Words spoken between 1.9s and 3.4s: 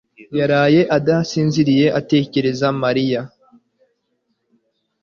atekereza Mariya.